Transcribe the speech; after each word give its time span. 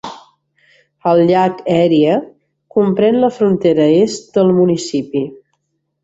El 1.09 1.19
llac 1.31 1.59
Erie 1.73 2.15
comprèn 2.77 3.19
la 3.25 3.29
frontera 3.35 3.85
est 3.99 4.31
del 4.39 4.49
municipi. 4.61 5.23